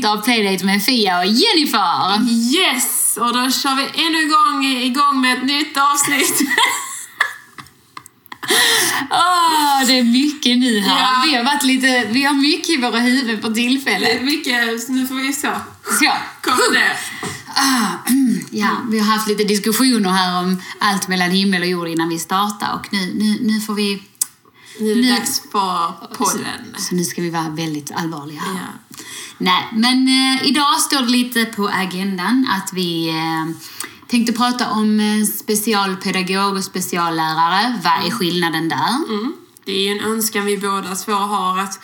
[0.00, 2.28] avsnitt av Playdate med Fia och Jennifer!
[2.28, 3.16] Yes!
[3.20, 6.40] Och då kör vi ännu en gång igång med ett nytt avsnitt.
[9.10, 11.00] Åh, det är mycket nu här.
[11.00, 11.22] Ja.
[11.26, 14.20] Vi har varit lite, vi har mycket i våra huvuden på Det tillfället.
[14.20, 15.48] är mycket, så nu får vi se.
[15.84, 16.12] Så.
[16.42, 16.96] Kommer det.
[17.54, 18.10] Ah,
[18.50, 22.18] ja, vi har haft lite diskussioner här om allt mellan himmel och jord innan vi
[22.18, 24.02] startar och nu, nu, nu får vi...
[24.80, 26.76] Nu är det dags för podden.
[26.78, 28.54] Så nu ska vi vara väldigt allvarliga här.
[28.54, 28.96] Ja.
[29.38, 33.56] Nej, men eh, idag står det lite på agendan att vi eh,
[34.06, 37.78] tänkte prata om eh, specialpedagog och speciallärare.
[37.84, 38.94] Vad är skillnaden där?
[39.08, 39.32] Mm.
[39.64, 41.80] Det är ju en önskan vi båda två har att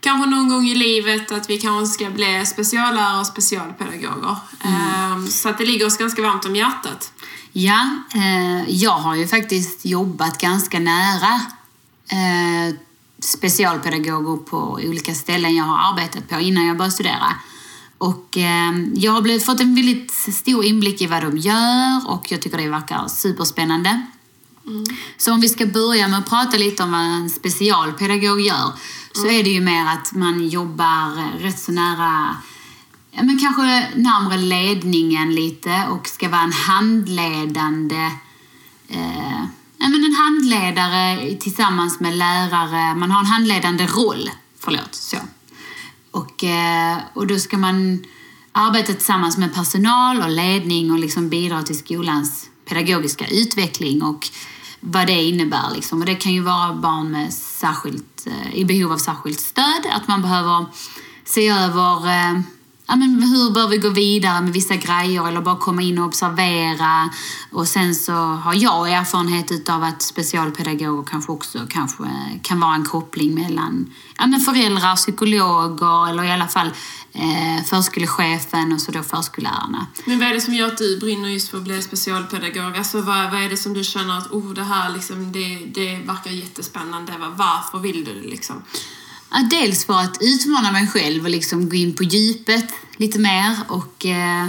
[0.00, 4.36] kanske någon gång i livet att vi kanske ska bli speciallärare och specialpedagoger.
[4.64, 7.12] Ehm, Så att det ligger oss ganska varmt om hjärtat.
[7.52, 7.80] Ja,
[8.14, 11.40] eh, jag har ju faktiskt jobbat ganska nära
[12.10, 12.74] eh,
[13.18, 17.34] specialpedagoger på olika ställen jag har arbetat på innan jag började studera.
[17.98, 22.32] Och eh, jag har blivit, fått en väldigt stor inblick i vad de gör och
[22.32, 24.06] jag tycker det verkar superspännande.
[25.16, 28.72] Så om vi ska börja med att prata lite om vad en specialpedagog gör
[29.12, 32.36] så är det ju mer att man jobbar rätt så nära
[33.12, 38.10] men kanske närmare ledningen lite och ska vara en handledande
[38.88, 39.44] eh,
[39.80, 42.94] ja, men en handledare tillsammans med lärare.
[42.94, 44.30] Man har en handledande roll.
[44.58, 45.16] Förlåt, så.
[46.10, 48.04] Och, eh, och då ska man
[48.52, 54.28] arbeta tillsammans med personal och ledning och liksom bidra till skolans pedagogiska utveckling och
[54.80, 55.70] vad det innebär.
[55.74, 56.00] Liksom.
[56.00, 60.08] Och det kan ju vara barn med särskilt, eh, i behov av särskilt stöd, att
[60.08, 60.66] man behöver
[61.24, 62.40] se över eh,
[62.90, 66.06] ja, men hur bör vi gå vidare med vissa grejer eller bara komma in och
[66.06, 67.10] observera.
[67.52, 72.04] Och sen så har jag erfarenhet utav att specialpedagoger kanske också kanske
[72.42, 76.70] kan vara en koppling mellan ja, men föräldrar, psykologer eller i alla fall
[77.12, 79.86] eh, förskolechefen och så då förskollärarna.
[80.04, 82.76] Men vad är det som gör att du brinner just för att bli specialpedagog?
[82.76, 85.96] Alltså vad, vad är det som du känner att oh, det här liksom, det, det
[85.96, 87.12] verkar jättespännande.
[87.36, 88.62] Varför vill du det liksom?
[89.30, 92.64] Ja, dels för att utmana mig själv och liksom gå in på djupet
[92.96, 93.56] lite mer.
[93.68, 94.48] Och, eh,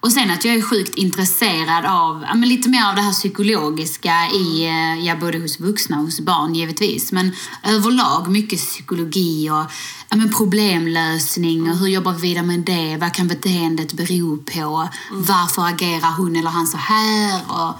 [0.00, 3.12] och sen att jag är sjukt intresserad av ja, men lite mer av det här
[3.12, 7.12] psykologiska i, eh, ja, både hos vuxna och hos barn givetvis.
[7.12, 7.32] Men
[7.64, 9.64] överlag mycket psykologi och
[10.08, 12.96] ja, men problemlösning och hur jobbar vi vidare med det?
[12.96, 14.88] Vad kan beteendet bero på?
[15.12, 17.40] Varför agerar hon eller han så här?
[17.48, 17.74] Och,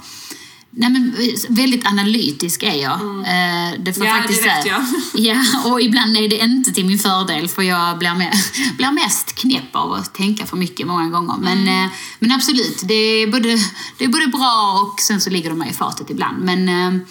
[0.75, 1.15] Nej, men
[1.49, 2.93] väldigt analytisk är jag.
[3.01, 4.85] Eh, Det får Ja, det faktiskt vet säga.
[5.13, 5.25] jag.
[5.25, 8.33] Ja, och ibland är det inte till min fördel för jag blir, med,
[8.77, 11.35] blir mest knäpp av att tänka för mycket många gånger.
[11.39, 11.85] Men, Mm.
[11.85, 13.57] eh, men absolut, det är, både,
[13.97, 16.43] det är både bra och sen så ligger de mig i fatet ibland.
[16.43, 17.01] Men, eh,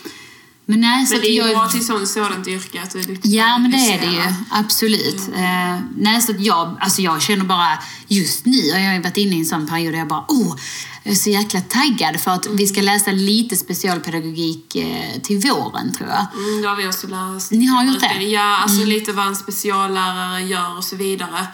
[0.67, 2.99] men nej, så Men att det är ju bra till sånt, sådant yrke att du
[3.01, 4.22] är duktig Ja, men det är det ju.
[4.51, 5.28] Absolut.
[5.37, 7.78] Eh, nej, så att jag, alltså jag känner bara,
[8.09, 10.56] just nu har jag varit inne i en sån period där jag bara, oh,
[11.05, 15.93] jag är så jäkla taggad för att vi ska läsa lite specialpedagogik eh, till våren,
[15.93, 16.27] tror jag.
[16.35, 17.51] Mm, det har vi också läst.
[17.51, 18.07] Ni har gjort det?
[18.07, 18.31] Mm.
[18.31, 21.47] Ja, alltså lite vad en speciallärare gör och så vidare.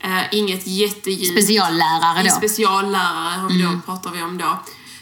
[0.00, 1.32] Eh, inget jättedjupt.
[1.32, 2.30] Speciallärare En då.
[2.30, 3.74] speciallärare har vi Mm.
[3.74, 4.58] då, pratar vi om då.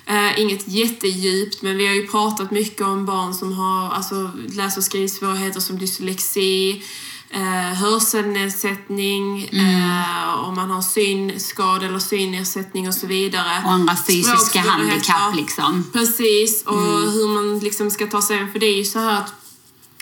[0.07, 4.77] Eh, inget jättedjupt, men vi har ju pratat mycket om barn som har alltså, läs
[4.77, 6.83] och skrivsvårigheter som dyslexi,
[7.35, 9.67] eh, hörselnedsättning, Mm.
[10.01, 13.63] eh, om man har synskada eller synnedsättning och så vidare.
[13.65, 15.85] Och andra fysiska handikapp liksom.
[15.93, 17.11] Precis, och Mm.
[17.13, 18.53] hur man liksom ska ta sig an.
[18.53, 19.33] För det är ju så här att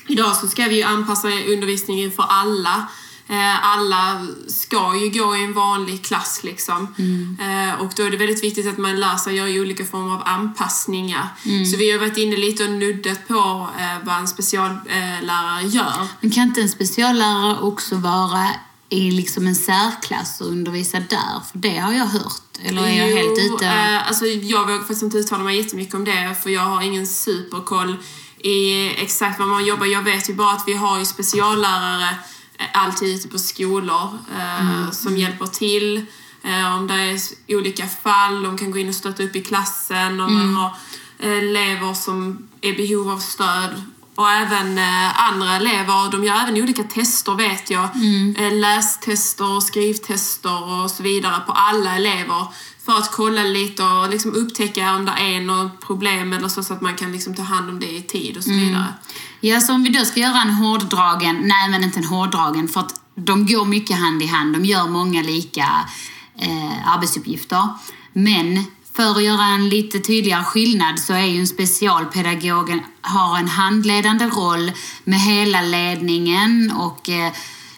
[0.07, 2.87] idag så ska vi ju anpassa undervisningen för alla.
[3.33, 6.95] Eh, alla ska ju gå i en vanlig klass liksom.
[6.99, 7.37] Mm.
[7.41, 10.23] Eh, och då är det väldigt viktigt att man lär sig göra olika former av
[10.25, 11.29] anpassningar.
[11.45, 11.67] Mm.
[11.67, 16.07] Så vi har varit inne lite och nuddat på eh, vad en speciallärare gör.
[16.21, 18.49] Men kan inte en speciallärare också vara
[18.89, 21.41] i liksom en särklass och undervisa där?
[21.53, 22.43] För det har jag hört.
[22.63, 23.67] Eller är jag helt ute?
[23.67, 27.07] Eh, alltså jag vågar faktiskt inte uttala mig jättemycket om det för jag har ingen
[27.07, 27.97] superkoll
[28.39, 29.87] i exakt vad man jobbar.
[29.87, 32.17] Jag vet ju bara att vi har ju speciallärare
[32.73, 36.07] alltid ute på skolor eh, som hjälper till.
[36.45, 40.21] Eh, om det är olika fall, de kan gå in och stötta upp i klassen.
[40.21, 40.77] Om man har
[41.19, 43.83] elever som är i behov av stöd.
[44.15, 47.89] Och även eh, andra elever, de gör även olika tester vet jag.
[48.39, 52.47] Eh, lästester, skrivtester och så vidare på alla elever.
[52.85, 56.75] För att kolla lite och liksom upptäcka om det är något problem eller så, så
[56.75, 58.95] att man kan liksom ta hand om det i tid och så vidare.
[59.41, 62.81] Ja, så om vi då ska göra en hårdragen, nej men inte en hårdragen för
[62.81, 65.67] att de går mycket hand i hand, de gör många lika
[66.39, 67.69] eh, arbetsuppgifter.
[68.13, 68.65] Men
[68.97, 74.25] för att göra en lite tydligare skillnad så är ju en specialpedagog har en handledande
[74.25, 74.73] roll
[75.05, 77.33] med hela ledningen och eh,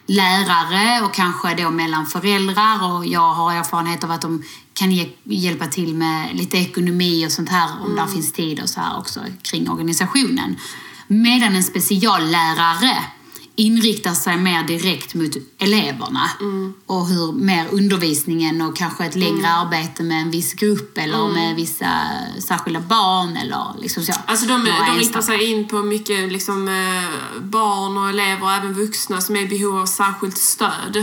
[0.06, 4.42] lärare och kanske då mellan föräldrar och jag har erfarenhet av att de
[4.74, 7.96] kan ge, hjälpa till med lite ekonomi och sånt här om mm.
[7.96, 10.56] där finns tid och så här också kring organisationen.
[11.06, 12.96] Medan en speciallärare
[13.56, 16.74] inriktar sig mer direkt mot eleverna mm.
[16.86, 19.58] och hur mer undervisningen och kanske ett längre mm.
[19.58, 21.34] arbete med en viss grupp eller mm.
[21.34, 22.00] med vissa
[22.38, 24.12] särskilda barn eller liksom så.
[24.26, 28.74] Alltså de, de riktar sig in på mycket liksom, eh, barn och elever och även
[28.74, 30.96] vuxna som är i behov av särskilt stöd.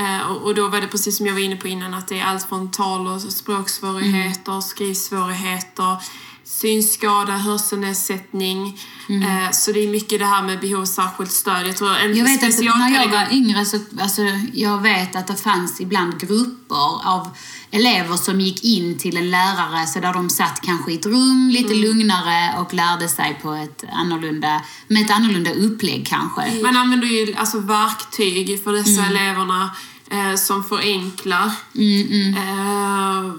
[0.00, 2.24] Eh, och då var det precis som jag var inne på innan att det är
[2.24, 4.62] allt från tal och språksvårigheter, mm.
[4.62, 5.96] skrivsvårigheter,
[6.44, 8.80] synskada, hörselnedsättning.
[9.08, 9.22] Mm.
[9.22, 11.66] Eh, så det är mycket det här med behov av särskilt stöd.
[11.66, 15.26] Jag, tror en jag vet att när jag var yngre så alltså, jag vet att
[15.26, 17.28] det fanns ibland grupper av
[17.70, 21.50] elever som gick in till en lärare så där de satt kanske i ett rum
[21.52, 21.82] lite mm.
[21.82, 26.62] lugnare och lärde sig på ett annorlunda, med ett annorlunda upplägg kanske.
[26.62, 29.16] Man använder ju alltså verktyg för dessa mm.
[29.16, 29.70] eleverna
[30.10, 31.52] eh, som förenklar.
[31.74, 32.34] Mm, mm.
[32.34, 33.32] Eh,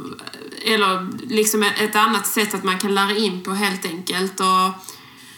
[0.73, 4.39] eller liksom ett annat sätt att man kan lära in på helt enkelt.
[4.39, 4.85] Och,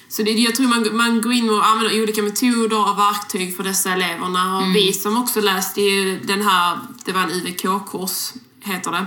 [0.07, 3.63] så det, jag tror man, man går in och använder olika metoder och verktyg för
[3.63, 4.55] dessa eleverna.
[4.57, 4.73] Och mm.
[4.73, 5.81] vi som också läste
[6.23, 8.33] den här, det var en UVK-kurs,
[8.63, 9.05] heter det.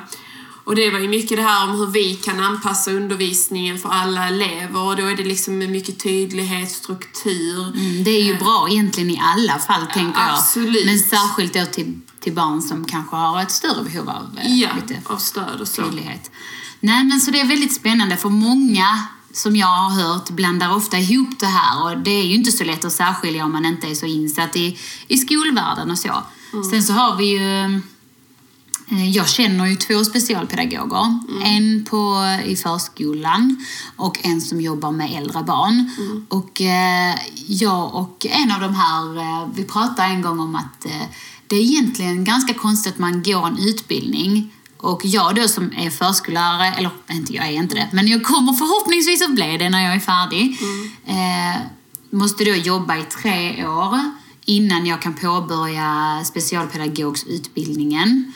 [0.66, 4.28] Och det var ju mycket det här om hur vi kan anpassa undervisningen för alla
[4.28, 7.62] elever och då är det liksom med mycket tydlighet, struktur.
[7.62, 10.30] Mm, det är ju bra egentligen i alla fall, ja, tänker jag.
[10.30, 10.86] Absolut.
[10.86, 14.68] Men särskilt då till till barn som kanske har ett större behov av eh, ja,
[14.76, 15.82] lite av stöd och så.
[15.82, 16.30] tydlighet.
[16.80, 20.98] Nej, men så det är väldigt spännande för många som jag har hört blandar ofta
[20.98, 23.86] ihop det här och det är ju inte så lätt att särskilja om man inte
[23.86, 24.78] är så insatt i,
[25.08, 26.22] i skolvärlden och så.
[26.52, 26.64] Mm.
[26.64, 27.78] Sen så har vi ju eh,
[28.88, 31.21] jag känner ju två specialpedagoger.
[31.29, 31.43] Mm.
[31.43, 33.65] En på, i förskolan
[33.97, 35.91] och en som jobbar med äldre barn.
[35.99, 36.27] Mm.
[36.29, 37.15] Och eh,
[37.47, 41.06] jag och en av de här, eh, vi pratade en gång om att eh,
[41.47, 45.91] det är egentligen ganska konstigt att man går en utbildning och jag då som är
[45.91, 49.85] förskollärare, eller inte jag är inte det, men jag kommer förhoppningsvis att bli det när
[49.85, 50.59] jag är färdig.
[50.61, 50.91] Mm.
[51.06, 51.56] Eh,
[52.11, 54.00] måste då jobba i tre år
[54.44, 58.33] innan jag kan påbörja specialpedagogsutbildningen.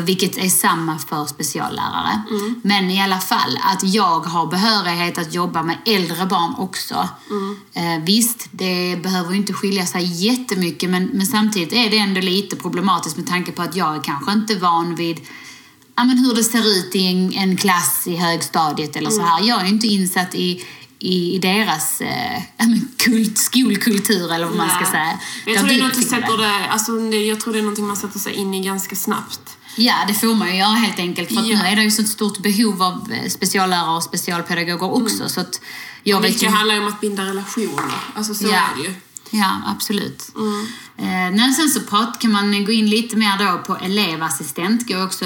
[0.00, 2.22] Vilket är samma för speciallärare.
[2.30, 2.60] Mm.
[2.64, 7.08] Men i alla fall, att jag har behörighet att jobba med äldre barn också.
[7.30, 7.56] Mm.
[7.74, 12.20] Eh, visst, det behöver ju inte skilja sig jättemycket men, men samtidigt är det ändå
[12.20, 15.20] lite problematiskt med tanke på att jag är kanske inte van vid
[15.96, 19.24] ja, men hur det ser ut i en, en klass i högstadiet eller mm.
[19.24, 19.48] så här.
[19.48, 20.64] Jag är inte insatt i
[21.02, 22.42] i, i deras eh,
[22.96, 25.18] kult, skolkultur eller vad man ska säga.
[25.46, 28.18] Jag tror, det är något sätter det, alltså, jag tror det är någonting man sätter
[28.18, 29.56] sig in i ganska snabbt.
[29.76, 31.28] Ja, det får man ju göra helt enkelt.
[31.28, 31.42] För ja.
[31.42, 35.16] nu är det ju så stort behov av eh, speciallärare och specialpedagoger också.
[35.16, 35.28] Mm.
[35.28, 35.60] Så att
[36.02, 36.48] jag och mycket ju...
[36.48, 37.94] handlar ju om att binda relationer.
[38.14, 38.54] Alltså så ja.
[38.54, 38.94] är det ju.
[39.30, 40.28] Ja, absolut.
[40.98, 41.36] Mm.
[41.38, 44.88] Eh, sen så prat, kan man gå in lite mer då på elevassistent.
[44.88, 45.24] Går också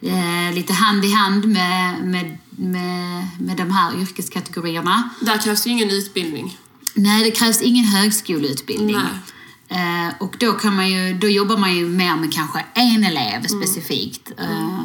[0.00, 5.10] eh, lite hand i hand med, med, med, med de här yrkeskategorierna.
[5.20, 6.58] Där krävs ju ingen utbildning.
[6.94, 8.96] Nej, det krävs ingen högskoleutbildning.
[8.96, 9.04] Nej.
[9.68, 13.46] Eh, och då, kan man ju, då jobbar man ju mer med kanske en elev
[13.46, 13.48] mm.
[13.48, 14.32] specifikt.
[14.38, 14.50] Mm.
[14.50, 14.80] Eh,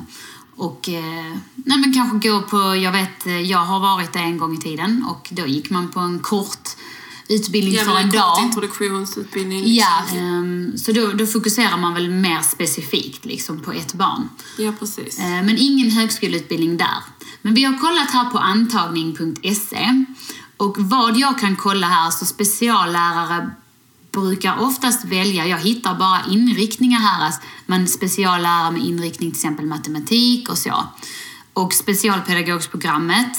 [0.56, 4.38] och eh, nej, men kanske gå på, jag vet, eh, jag har varit där en
[4.38, 6.70] gång i tiden och då gick man på en kort
[7.30, 8.40] utbildning ja, för en, en dag.
[8.44, 9.76] introduktionsutbildning.
[9.76, 14.30] Ja, um, så då, då, fokuserar man väl mer specifikt liksom, på ett barn.
[14.58, 15.20] Ja, precis.
[15.20, 17.04] Uh, men ingen högskoleutbildning där.
[17.42, 20.06] Men vi har kollat här på antagning.se
[20.58, 23.52] och vad jag kan kolla här så speciallärare
[24.14, 29.66] brukar oftast välja, jag hittar bara inriktningar här, alltså man speciallärare med inriktning till exempel
[29.66, 30.88] matematik och så.
[31.54, 33.38] Och specialpedagogsprogrammet,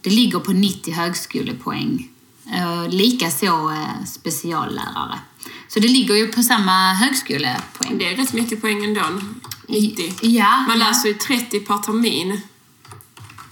[0.00, 2.08] det ligger på 90 högskolepoäng.
[2.54, 5.18] Eh, Likaså eh, speciallärare.
[5.68, 7.98] Så det ligger ju på samma högskolepoäng.
[7.98, 9.02] Det är rätt mycket poäng ändå,
[9.68, 10.12] 90.
[10.20, 12.40] Ja, man läser ju 30 per termin.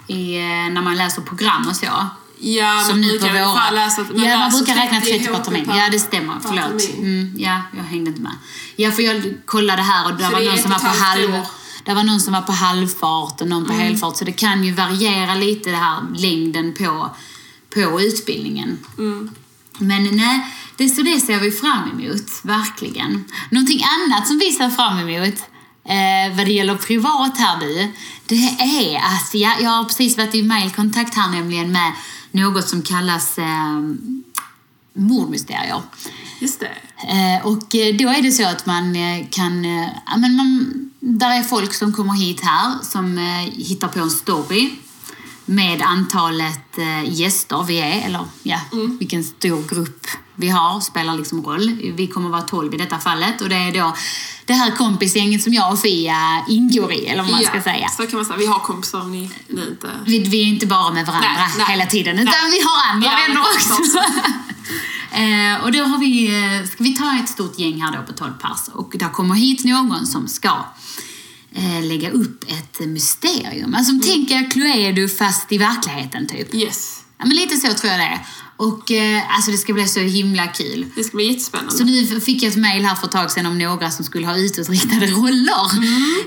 [0.06, 2.08] I, eh, när man läser program och så.
[2.38, 3.70] Ja, som nu på våra.
[3.70, 5.64] Läsa, ja, man brukar räkna 30 per termin.
[5.68, 6.34] Ja, det stämmer.
[6.42, 6.94] Förlåt.
[6.98, 8.32] Mm, ja, jag hängde inte med.
[8.76, 11.46] Ja, för jag kollade här och det var någon som var på halv...
[11.84, 13.86] Det var någon som var på halvfart och någon på mm.
[13.86, 14.16] helfart.
[14.16, 17.10] Så det kan ju variera lite det här längden på,
[17.74, 18.78] på utbildningen.
[18.98, 19.30] Mm.
[19.78, 23.24] Men nej, det, så det ser vi fram emot, verkligen.
[23.50, 25.34] Någonting annat som vi ser fram emot
[25.84, 27.92] eh, vad det gäller privat här nu,
[28.26, 31.92] det är att ja, jag har precis varit i mailkontakt här nämligen med
[32.34, 33.80] något som kallas eh,
[34.92, 35.82] mordmysterier.
[36.40, 36.66] Just det.
[37.08, 39.64] Eh, och eh, då är det så att man eh, kan...
[39.64, 39.88] Eh,
[40.18, 43.18] men man, där är folk som kommer hit här som
[43.56, 44.70] hittar på en story
[45.44, 48.98] med antalet eh, gäster vi är, eller ja, Mm.
[48.98, 51.92] vilken stor grupp vi har spelar liksom roll.
[51.96, 53.94] Vi kommer vara 12 i detta fallet och det är då
[54.46, 57.88] det här kompisgänget som jag och Fia ingår i, eller vad man ska säga.
[57.88, 58.36] Så kan man säga.
[58.38, 59.90] Vi har kompisar om ni nu inte...
[60.06, 61.66] Vi, vi är inte bara med varandra Nej, nej.
[61.68, 62.50] hela tiden, utan Nej.
[62.52, 63.98] vi har andra Ja, vänner också.
[65.12, 66.26] eh, och då har vi,
[66.60, 69.34] eh, ska vi ta ett stort gäng här då på 12 pers och där kommer
[69.34, 70.50] hit någon som ska
[71.82, 73.74] lägga upp ett mysterium.
[73.74, 74.02] Alltså Mm.
[74.06, 76.54] tänk er Cluedo fast i verkligheten typ.
[76.54, 77.00] Yes.
[77.18, 78.26] Ja, men lite så tror jag det är.
[78.56, 80.86] Och eh, alltså det ska bli så himla kul.
[80.96, 81.72] Det ska bli jättespännande.
[81.72, 84.26] Så nu fick jag ett mejl här för ett tag sedan om några som skulle
[84.26, 85.70] ha utåtriktade roller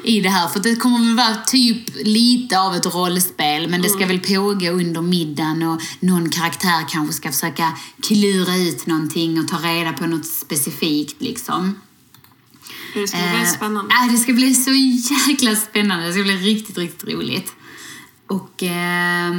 [0.03, 0.48] i det här.
[0.48, 4.69] För det kommer väl vara typ lite av ett rollspel men det ska väl pågå
[4.69, 10.07] under middagen och någon karaktär kanske ska försöka klura ut någonting och ta reda på
[10.07, 11.75] något specifikt liksom.
[13.01, 13.94] Det ska bli väldigt spännande.
[13.96, 14.72] Äh, det ska bli så
[15.30, 16.08] jäkla spännande.
[16.08, 17.51] Det ska bli riktigt, riktigt roligt.
[18.30, 18.63] Och...
[18.63, 19.32] Eh,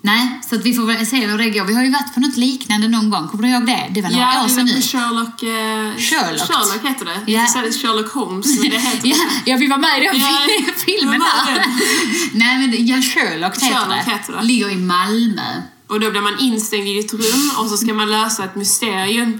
[0.00, 1.64] nej, så att vi får väl se hur det går.
[1.64, 3.28] Vi har ju varit på något liknande någon gång.
[3.28, 3.86] Kommer du ihåg det?
[3.90, 4.80] Det var några Ja, år vi sedan var nu.
[4.80, 5.42] på Sherlock...
[5.42, 6.48] Eh, Sherlock.
[6.48, 7.32] Sherlock heter det.
[7.32, 7.46] Ja.
[7.54, 11.12] Jag Sherlock Holmes, men det heter Ja, ja, vi var med i den Ja, filmen
[11.12, 11.64] vi var här.
[12.32, 14.10] Nej, men ja, Sherlock heter Sherlock det.
[14.10, 14.42] heter det.
[14.42, 15.62] Ligger i Malmö.
[15.88, 19.38] Och då blir man instängd i ett rum och så ska man lösa ett mysterium.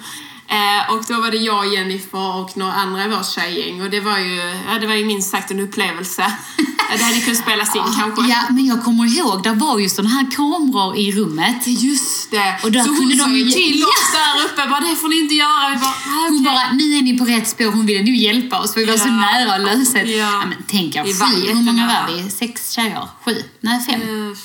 [0.49, 4.01] Eh, och då var det jag, Jennifer och några andra i vårt tjejgäng och det
[4.01, 4.37] var ju,
[4.69, 6.33] ja, det var ju minst sagt en upplevelse.
[6.99, 8.23] Det hade kunnat spelas in kanske.
[8.31, 11.67] Ja, men jag kommer ihåg, där var ju såna här kameror i rummet.
[11.67, 12.61] Just det.
[12.65, 15.09] Och där så hon kunde sa de ju till oss där uppe, bara det får
[15.09, 15.71] ni inte göra.
[15.71, 17.65] Vi bara, ah, Hon bara, nu är ni på rätt spår.
[17.73, 19.13] Hon ville nu hjälpa oss för vi var så Ja.
[19.13, 20.11] nära att lösa det.
[20.11, 20.31] Ja.
[20.33, 22.31] Ja, men tänk er, sju, hur många var vi?
[22.31, 23.09] Sex tjejer?
[23.25, 23.35] Sju?
[23.61, 24.01] Nej, fem.
[24.01, 24.37] Eh,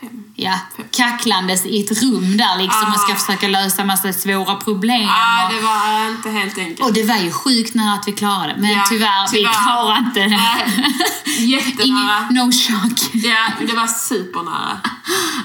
[0.00, 0.24] fem.
[0.34, 0.58] Ja,
[0.90, 3.16] kacklandes i ett rum där liksom och ska Ah.
[3.16, 5.08] försöka lösa massa svåra problem.
[5.10, 6.80] Ah, det var eh, inte helt enkelt.
[6.80, 8.60] Och det var ju sjukt nära att vi klarade det.
[8.60, 9.62] Men Ja, tyvärr, vi tyvärr.
[9.64, 10.28] klarade inte det.
[10.28, 12.26] Nej, jättenära.
[12.30, 13.10] Ingen, no shock.
[13.24, 14.78] Ja, det var supernära.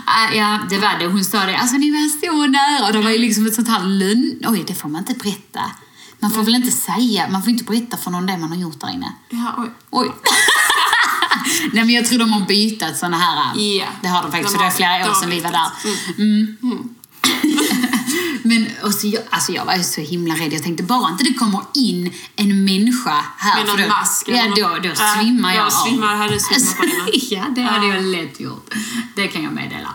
[0.05, 1.07] Ah, ja, det var det.
[1.07, 1.57] Hon sa det.
[1.57, 2.88] Alltså ni var så nära.
[2.88, 4.39] Och det var ju liksom ett sånt här lönn...
[4.48, 5.62] Oj, det får man inte berätta.
[6.19, 8.79] Man får väl inte säga, man får inte berätta för någon det man har gjort
[8.79, 9.12] där inne.
[9.29, 9.69] Ja, oj.
[9.89, 10.12] Oj.
[11.74, 13.57] Nej men jag tror de har bytt såna här.
[13.62, 13.86] Ja.
[14.01, 15.69] Det har de faktiskt, De för det är flera år sedan vi var där.
[16.17, 16.57] Mm.
[18.43, 20.53] men och så, jag, alltså jag var ju så himla rädd.
[20.53, 23.65] Jag tänkte bara inte det kommer in en människa här.
[23.65, 25.69] Med någon mask Ja, då, då Äh, svimmar då jag av.
[25.72, 27.07] svimmar- hade svimmat på innan.
[27.29, 27.93] Ja, det hade Ja.
[27.95, 28.74] jag lätt gjort.
[29.15, 29.89] Det kan jag meddela.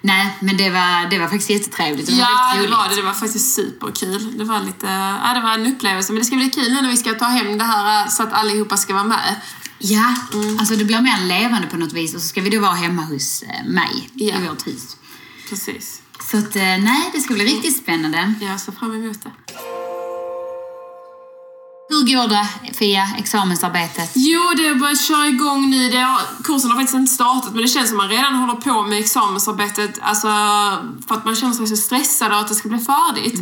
[0.00, 2.06] Nej, men det var, det var faktiskt jättetrevligt.
[2.06, 2.94] Det var Ja, det var det.
[2.96, 4.38] Det var faktiskt superkul.
[4.38, 4.86] Det var lite,
[5.24, 6.12] ja, det var en upplevelse.
[6.12, 8.22] Men det ska bli kul nu när vi ska ta hem det här eh, så
[8.22, 9.34] att allihopa ska vara med.
[9.78, 10.58] Ja, Mm.
[10.58, 12.14] alltså det blir mer levande på något vis.
[12.14, 14.36] Och så ska vi då vara hemma hos eh, mig Ja.
[14.38, 14.96] i vårt hus.
[15.50, 16.00] Precis.
[16.30, 18.34] Så att, eh, nej, det ska bli riktigt spännande.
[18.40, 19.30] Jag ser fram emot det.
[21.98, 24.10] Hur går det, Fia, examensarbetet?
[24.14, 25.88] Jo, det har börjat köra igång nu.
[25.90, 28.54] Det har, kursen har faktiskt inte startat, men det känns som att man redan håller
[28.60, 29.98] på med examensarbetet.
[30.02, 30.28] Alltså,
[31.08, 33.40] för att man känner sig så stressad av att det ska bli färdigt.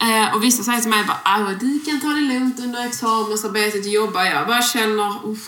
[0.00, 3.80] Eh, och vissa säger till mig bara, "Ah, du kan ta det lugnt under examensarbetet
[3.86, 4.24] och jobba.
[4.24, 5.38] Jag bara känner, oh,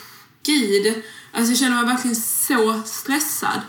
[0.47, 1.03] gud.
[1.35, 3.61] Alltså jag känner mig verkligen så stressad.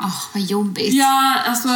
[0.00, 0.94] Åh, vad jobbigt.
[0.94, 1.68] Ja, alltså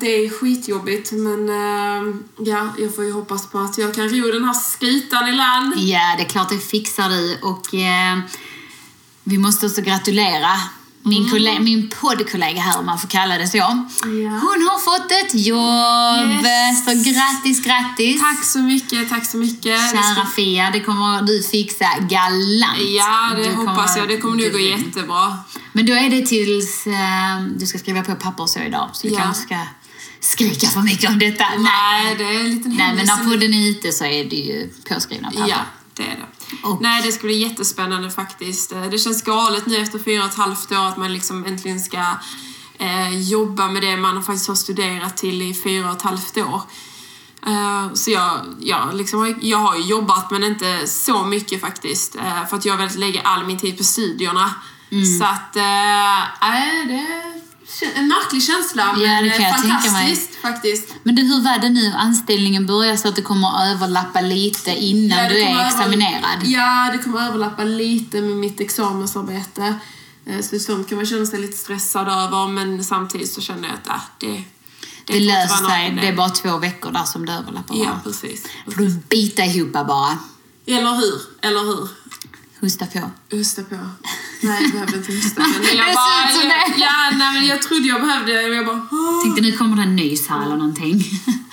[0.00, 4.32] det är skitjobbigt men eh, ja, jag får ju hoppas på att jag kan ro
[4.32, 5.74] den här skutan i land.
[5.76, 7.38] Ja, det är klart det fixar du.
[7.42, 8.18] Och eh,
[9.24, 10.50] vi måste också gratulera
[11.02, 11.30] min, Mm.
[11.30, 13.58] kolle- min poddkollega här, om man får kalla det så.
[13.62, 16.44] Hon har fått ett jobb!
[16.46, 16.84] Yes.
[16.84, 18.20] Så grattis, grattis!
[18.20, 19.80] Tack så mycket, tack så mycket.
[19.92, 22.78] Kära Fia, det kommer du fixa galant.
[22.98, 24.08] Ja, det Du hoppas jag.
[24.08, 25.38] Det kommer nog gå jättebra.
[25.72, 28.90] Men då är det tills eh, du ska skriva på papper så idag.
[28.92, 29.20] Så vi Ja.
[29.20, 29.56] kanske ska
[30.20, 31.44] skrika för mycket om detta.
[31.58, 34.68] Nej, det är en liten Nej, men när podden är ute så är det ju
[34.88, 35.48] påskrivna papper.
[35.48, 35.56] Ja,
[35.96, 36.39] det är det.
[36.62, 38.72] Och- Nej, det ska bli jättespännande faktiskt.
[38.72, 41.80] Eh, Det känns galet nu efter fyra och ett halvt år att man liksom äntligen
[41.80, 42.04] ska
[42.78, 46.62] eh, jobba med det man faktiskt har studerat till i fyra och ett halvt år.
[47.46, 52.14] Eh, så jag, jag, liksom, jag har jobbat men inte så mycket faktiskt.
[52.16, 54.54] eh, för att jag velat lägga all min tid på studierna.
[54.90, 55.18] Mm.
[55.18, 55.62] Så att, äh,
[56.88, 57.40] det är
[57.94, 60.94] en märklig känsla Ja, men det kan fantastiskt faktiskt.
[61.02, 61.92] Men du, hur var det nu?
[61.96, 66.38] Anställningen börjar så att det kommer överlappa lite innan Ja, du är examinerad.
[66.44, 69.74] Ja, det kommer överlappa lite med mitt examensarbete.
[70.26, 73.76] Eh, Så sånt kan man känna sig lite stressad över men samtidigt så känner jag
[73.76, 74.44] att äh, det,
[75.04, 75.98] det, löser sig.
[76.00, 77.76] Det är bara två veckor där som det överlappar.
[77.76, 78.00] Ja, bara.
[78.04, 78.46] precis.
[78.64, 80.18] Får du bita ihop bara.
[80.66, 81.20] Eller hur?
[81.42, 81.88] Eller hur?
[82.60, 83.10] Hosta på.
[83.36, 83.76] Hosta på.
[84.40, 85.40] Nej, jag behövde inte hosta.
[85.40, 88.42] Men jag bara, jag, ja, nej, men jag trodde jag behövde det.
[88.42, 91.04] Jag bara, "Åh." Tänkte nu kommer det en nys här eller någonting.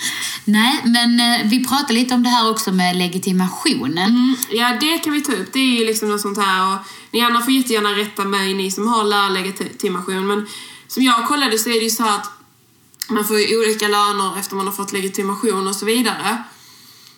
[0.45, 4.09] Nej, men eh, vi pratade lite om det här också med legitimationen.
[4.09, 5.53] Mm, ja, det kan vi ta upp.
[5.53, 6.73] Det är ju liksom något sånt här.
[6.73, 6.77] Och
[7.11, 10.27] ni andra får jättegärna rätta mig, ni som har lärarlegitimation.
[10.27, 10.47] Men
[10.87, 12.31] som jag kollade så är det ju så här att
[13.09, 16.43] man får olika löner efter man har fått legitimation och så vidare.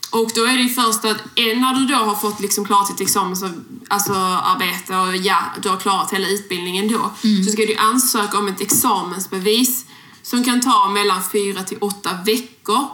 [0.10, 2.88] Och då är det ju först att eh, när du då har fått liksom klart
[2.88, 7.12] ditt examensarbete alltså, arbete och ja, du har klarat hela utbildningen då,
[7.46, 9.86] så ska du ansöka om ett examensbevis
[10.22, 12.88] som kan ta mellan fyra till åtta veckor.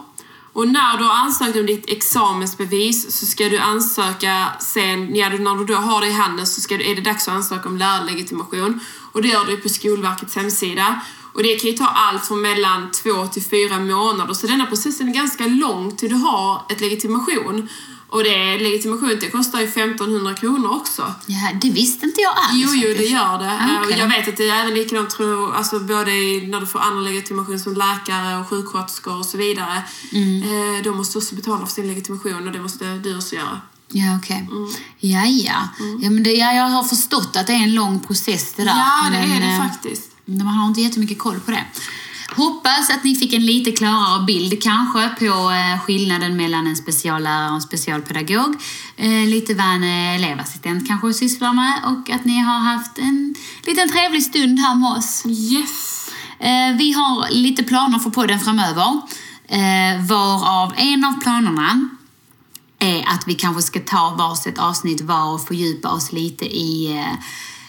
[0.52, 5.56] Och när du har ansökt om ditt examensbevis så ska du ansöka sen, ja, när
[5.56, 7.76] du då har det i handen så ska du, är det dags att ansöka om
[7.76, 8.80] lärarlegitimation.
[9.12, 11.00] Och det gör du på Skolverkets hemsida.
[11.36, 15.08] Och det kan ju ta allt från mellan två till fyra månader, så denna processen
[15.08, 17.68] är ganska lång till du har ett legitimation.
[18.08, 21.14] Och det, legitimation det kostar ju 1500 kronor också.
[21.26, 22.52] Ja, det visste inte jag alls.
[22.54, 23.44] Jo, jo, det gör det.
[23.44, 23.98] Eh, Okej.
[23.98, 26.10] Jag vet att det är även likadant tror alltså både
[26.46, 29.82] när du får annan legitimation som läkare och sjuksköterskor och så vidare.
[30.12, 30.42] Mm.
[30.42, 33.60] Eh, De måste också betala för sin legitimation och det måste du också göra.
[33.88, 34.48] Ja, okej.
[34.50, 34.68] Mm.
[34.98, 35.68] Ja, ja.
[36.00, 38.70] ja, men det, ja, jag har förstått att det är en lång process det där.
[38.70, 40.15] Ja, det men, är det eh, faktiskt.
[40.28, 41.64] Man har inte jättemycket koll på det.
[42.36, 47.48] Hoppas att ni fick en lite klarare bild kanske på eh, skillnaden mellan en speciallärare
[47.48, 48.56] och en specialpedagog.
[48.96, 53.34] Eh, lite vad en eh, elevassistent kanske sysslar med och att ni har haft en
[53.66, 55.26] liten trevlig stund här med oss.
[55.26, 56.10] Yes!
[56.78, 59.00] Vi har lite planer för podden framöver.
[60.08, 61.88] Varav en av planerna
[62.78, 67.04] är att vi kanske ska ta varsitt avsnitt var och fördjupa oss lite i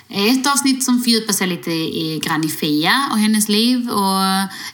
[0.10, 4.22] ett avsnitt som fördjupar sig lite i grann i Fia och hennes liv och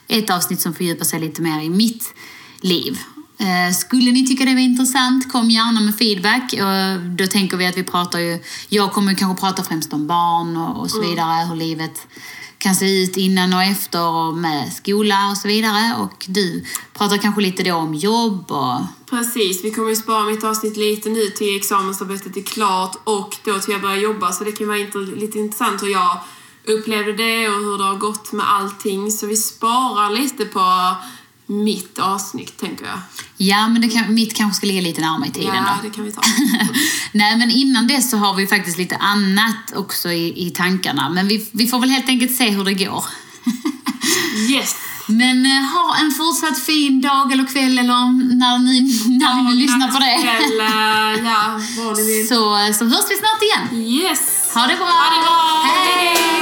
[0.07, 2.13] ett avsnitt som fördjupar sig lite mer i mitt
[2.61, 2.99] liv.
[3.37, 6.53] Eh, Skulle ni tycka det var intressant, kom gärna med feedback.
[6.53, 10.57] Och Då tänker vi att vi pratar ju, jag kommer kanske prata främst om barn
[10.57, 12.07] och, och så vidare, hur livet
[12.63, 15.95] kan se ut innan och efter och med skola och så vidare.
[15.99, 20.43] Och du pratar kanske lite då om jobb och Precis, vi kommer ju spara mitt
[20.43, 24.51] avsnitt lite nu till examensarbetet är klart och då till jag börjar jobba så det
[24.51, 24.77] kan vara
[25.15, 26.17] lite intressant hur jag
[26.67, 29.11] upplevde det och hur det har gått med allting.
[29.11, 30.95] Så vi sparar lite på
[31.45, 32.99] mitt avsnitt, tänker jag.
[33.37, 35.87] Ja, men det kan, mitt kanske ska ligga lite närmare i tiden Ja, då.
[35.89, 36.21] det kan vi ta.
[37.11, 41.09] Nej, men innan det så har vi faktiskt lite annat också i, i tankarna.
[41.09, 43.05] Men vi, vi får väl helt enkelt se hur det går.
[44.49, 44.75] Yes!
[45.07, 47.83] Men eh, ha en fortsatt fin dag eller kväll eller
[48.35, 48.81] när ni,
[49.19, 50.17] när ni vill lyssna på det.
[50.21, 52.27] Kväll, eh, ja, vad ni vill.
[52.29, 52.35] Så,
[52.79, 53.85] så hörs vi snart igen.
[53.85, 54.19] Yes!
[54.53, 54.85] Ha det bra!
[54.85, 56.32] Ha det bra!